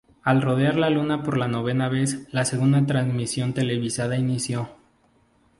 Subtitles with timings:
[0.23, 4.67] Al rodear la Luna por la novena vez, la segunda transmisión televisada inició.